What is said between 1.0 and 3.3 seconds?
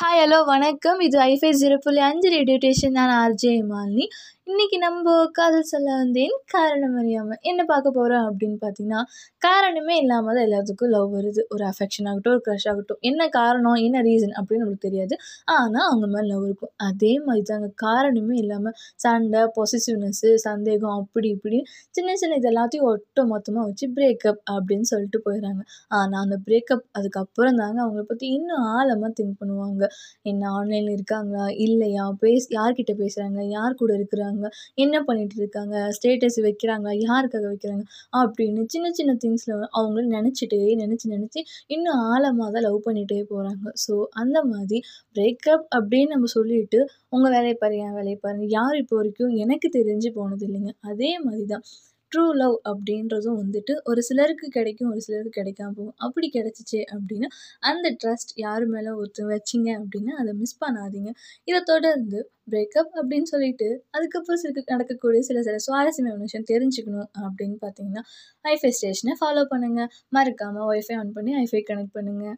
இது ஐஃபை ஜீரோ புள்ளி அஞ்சு ரேடியோ ஸ்டேஷன் நான்